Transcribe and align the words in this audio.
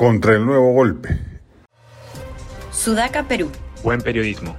contra 0.00 0.34
el 0.34 0.46
nuevo 0.46 0.72
golpe. 0.72 1.18
Sudaca, 2.72 3.28
Perú. 3.28 3.50
Buen 3.84 4.00
periodismo. 4.00 4.56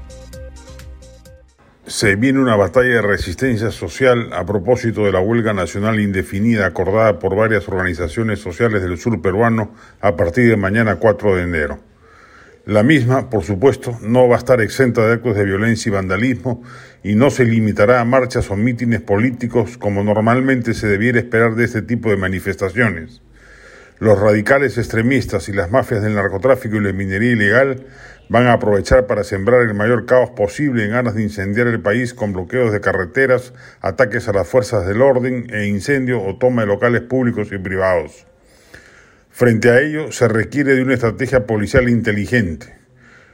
Se 1.88 2.16
viene 2.16 2.38
una 2.38 2.56
batalla 2.56 2.90
de 2.90 3.02
resistencia 3.02 3.72
social 3.72 4.34
a 4.34 4.46
propósito 4.46 5.04
de 5.04 5.12
la 5.12 5.20
huelga 5.20 5.52
nacional 5.52 6.00
indefinida 6.00 6.68
acordada 6.68 7.18
por 7.18 7.36
varias 7.36 7.68
organizaciones 7.68 8.38
sociales 8.38 8.84
del 8.84 9.00
sur 9.00 9.20
peruano 9.20 9.74
a 10.00 10.16
partir 10.16 10.48
de 10.48 10.58
mañana 10.58 10.98
4 10.98 11.38
de 11.38 11.42
enero. 11.42 11.80
La 12.68 12.84
misma, 12.84 13.32
por 13.32 13.44
supuesto, 13.44 13.98
no 14.04 14.28
va 14.28 14.36
a 14.36 14.38
estar 14.38 14.62
exenta 14.62 15.08
de 15.08 15.14
actos 15.14 15.36
de 15.36 15.44
violencia 15.44 15.90
y 15.90 15.94
vandalismo 15.94 16.62
y 17.04 17.16
no 17.16 17.32
se 17.32 17.46
limitará 17.46 18.00
a 18.00 18.06
marchas 18.06 18.52
o 18.52 18.56
mítines 18.56 19.02
políticos 19.02 19.80
como 19.80 20.04
normalmente 20.04 20.76
se 20.76 20.86
debiera 20.86 21.18
esperar 21.18 21.56
de 21.56 21.64
este 21.64 21.82
tipo 21.82 22.12
de 22.12 22.18
manifestaciones. 22.18 23.24
Los 24.02 24.20
radicales 24.20 24.80
extremistas 24.80 25.48
y 25.48 25.54
las 25.54 25.70
mafias 25.70 26.02
del 26.02 26.16
narcotráfico 26.16 26.78
y 26.78 26.80
la 26.80 26.92
minería 26.92 27.34
ilegal 27.34 27.86
van 28.30 28.48
a 28.48 28.54
aprovechar 28.54 29.06
para 29.06 29.24
sembrar 29.24 29.62
el 29.62 29.76
mayor 29.76 30.08
caos 30.08 30.32
posible 30.32 30.86
en 30.86 30.94
aras 30.94 31.14
de 31.14 31.22
incendiar 31.22 31.68
el 31.68 31.82
país 31.82 32.16
con 32.16 32.34
bloqueos 32.34 32.74
de 32.74 32.82
carreteras, 32.82 33.54
ataques 33.80 34.28
a 34.28 34.34
las 34.34 34.48
fuerzas 34.48 34.88
del 34.88 35.04
orden 35.04 35.46
e 35.54 35.68
incendio 35.68 36.20
o 36.20 36.36
toma 36.40 36.64
de 36.64 36.70
locales 36.70 37.02
públicos 37.04 37.50
y 37.52 37.60
privados. 37.60 38.26
Frente 39.30 39.70
a 39.70 39.80
ello, 39.80 40.12
se 40.12 40.28
requiere 40.28 40.74
de 40.74 40.82
una 40.82 40.96
estrategia 40.96 41.46
policial 41.46 41.88
inteligente. 41.88 42.74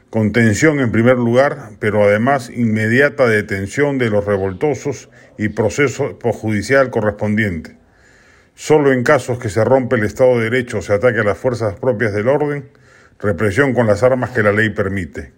Contención 0.09 0.81
en 0.81 0.91
primer 0.91 1.15
lugar, 1.15 1.69
pero 1.79 2.03
además 2.03 2.49
inmediata 2.53 3.25
detención 3.25 3.99
de 3.99 4.09
los 4.09 4.25
revoltosos 4.25 5.07
y 5.37 5.47
proceso 5.47 6.19
judicial 6.21 6.89
correspondiente. 6.89 7.86
Solo 8.59 8.91
en 8.91 9.03
casos 9.03 9.37
que 9.37 9.49
se 9.49 9.63
rompe 9.63 9.97
el 9.97 10.03
Estado 10.03 10.39
de 10.39 10.45
Derecho 10.45 10.79
o 10.79 10.81
se 10.81 10.91
ataque 10.91 11.19
a 11.19 11.23
las 11.23 11.37
fuerzas 11.37 11.75
propias 11.75 12.11
del 12.11 12.27
orden, 12.27 12.67
represión 13.19 13.75
con 13.75 13.85
las 13.85 14.01
armas 14.01 14.31
que 14.31 14.41
la 14.41 14.51
ley 14.51 14.71
permite. 14.71 15.31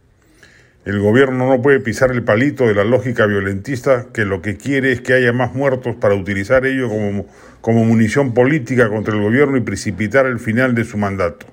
El 0.86 1.02
gobierno 1.02 1.50
no 1.50 1.62
puede 1.62 1.82
pisar 1.82 2.12
el 2.12 2.24
palito 2.24 2.66
de 2.66 2.74
la 2.74 2.86
lógica 2.86 3.26
violentista 3.26 4.08
que 4.14 4.24
lo 4.24 4.42
que 4.42 4.56
quiere 4.56 4.94
es 4.94 5.02
que 5.02 5.16
haya 5.16 5.34
más 5.34 5.54
muertos 5.54 5.98
para 5.98 6.16
utilizar 6.16 6.66
ello 6.66 6.88
como, 6.88 7.26
como 7.60 7.84
munición 7.84 8.34
política 8.34 8.88
contra 8.88 9.14
el 9.14 9.22
gobierno 9.22 9.58
y 9.58 9.62
precipitar 9.62 10.26
el 10.26 10.40
final 10.40 10.74
de 10.74 10.86
su 10.86 10.98
mandato. 10.98 11.46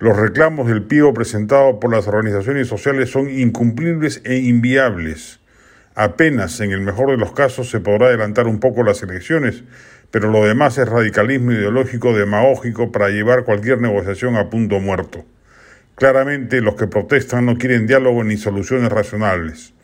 Los 0.00 0.16
reclamos 0.16 0.66
del 0.66 0.82
PIO 0.82 1.14
presentados 1.14 1.76
por 1.80 1.92
las 1.92 2.08
organizaciones 2.08 2.66
sociales 2.66 3.08
son 3.08 3.30
incumplibles 3.30 4.20
e 4.24 4.38
inviables. 4.38 5.38
Apenas, 5.94 6.60
en 6.60 6.70
el 6.70 6.80
mejor 6.80 7.10
de 7.10 7.16
los 7.16 7.32
casos, 7.32 7.68
se 7.68 7.80
podrá 7.80 8.06
adelantar 8.06 8.46
un 8.46 8.60
poco 8.60 8.82
las 8.84 9.02
elecciones, 9.02 9.64
pero 10.10 10.30
lo 10.30 10.44
demás 10.44 10.78
es 10.78 10.88
radicalismo 10.88 11.52
ideológico 11.52 12.16
demagógico 12.16 12.92
para 12.92 13.10
llevar 13.10 13.44
cualquier 13.44 13.80
negociación 13.80 14.36
a 14.36 14.50
punto 14.50 14.78
muerto. 14.80 15.24
Claramente 15.94 16.60
los 16.60 16.76
que 16.76 16.86
protestan 16.86 17.46
no 17.46 17.58
quieren 17.58 17.86
diálogo 17.86 18.24
ni 18.24 18.36
soluciones 18.36 18.90
racionales. 18.90 19.74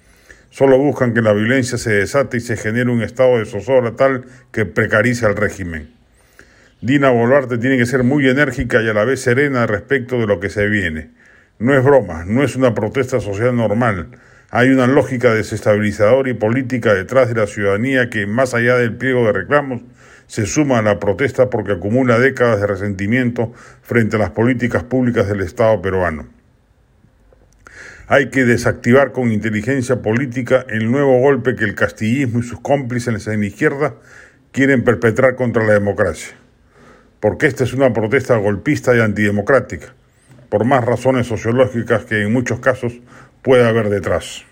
Solo 0.50 0.78
buscan 0.78 1.12
que 1.12 1.20
la 1.20 1.32
violencia 1.32 1.76
se 1.76 1.92
desate 1.92 2.38
y 2.38 2.40
se 2.40 2.56
genere 2.56 2.90
un 2.90 3.02
estado 3.02 3.38
de 3.38 3.44
zozobra 3.44 3.96
tal 3.96 4.24
que 4.52 4.64
precarice 4.64 5.26
al 5.26 5.36
régimen. 5.36 5.90
Dina 6.80 7.10
Boluarte 7.10 7.58
tiene 7.58 7.76
que 7.76 7.86
ser 7.86 8.04
muy 8.04 8.28
enérgica 8.28 8.80
y 8.80 8.88
a 8.88 8.94
la 8.94 9.04
vez 9.04 9.20
serena 9.20 9.66
respecto 9.66 10.18
de 10.18 10.26
lo 10.26 10.40
que 10.40 10.50
se 10.50 10.66
viene. 10.68 11.10
No 11.58 11.76
es 11.76 11.82
broma, 11.82 12.24
no 12.24 12.42
es 12.42 12.54
una 12.56 12.74
protesta 12.74 13.20
social 13.20 13.56
normal. 13.56 14.08
Hay 14.56 14.70
una 14.70 14.86
lógica 14.86 15.34
desestabilizadora 15.34 16.30
y 16.30 16.32
política 16.32 16.94
detrás 16.94 17.28
de 17.28 17.34
la 17.34 17.46
ciudadanía 17.46 18.08
que, 18.08 18.26
más 18.26 18.54
allá 18.54 18.78
del 18.78 18.96
pliego 18.96 19.26
de 19.26 19.34
reclamos, 19.34 19.82
se 20.28 20.46
suma 20.46 20.78
a 20.78 20.82
la 20.82 20.98
protesta 20.98 21.50
porque 21.50 21.72
acumula 21.72 22.18
décadas 22.18 22.62
de 22.62 22.66
resentimiento 22.66 23.52
frente 23.82 24.16
a 24.16 24.18
las 24.18 24.30
políticas 24.30 24.82
públicas 24.82 25.28
del 25.28 25.42
Estado 25.42 25.82
peruano. 25.82 26.26
Hay 28.06 28.30
que 28.30 28.46
desactivar 28.46 29.12
con 29.12 29.30
inteligencia 29.30 30.00
política 30.00 30.64
el 30.70 30.90
nuevo 30.90 31.20
golpe 31.20 31.54
que 31.54 31.64
el 31.64 31.74
castillismo 31.74 32.38
y 32.38 32.42
sus 32.42 32.58
cómplices 32.60 33.26
en 33.26 33.40
la 33.40 33.46
izquierda 33.46 33.96
quieren 34.52 34.84
perpetrar 34.84 35.36
contra 35.36 35.66
la 35.66 35.74
democracia. 35.74 36.34
Porque 37.20 37.46
esta 37.46 37.64
es 37.64 37.74
una 37.74 37.92
protesta 37.92 38.34
golpista 38.38 38.96
y 38.96 39.00
antidemocrática, 39.00 39.92
por 40.48 40.64
más 40.64 40.82
razones 40.82 41.26
sociológicas 41.26 42.06
que 42.06 42.22
en 42.22 42.32
muchos 42.32 42.60
casos 42.60 42.94
puede 43.46 43.64
haber 43.64 43.90
detrás. 43.90 44.44